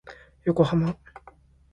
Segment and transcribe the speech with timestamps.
[0.45, 0.97] 横浜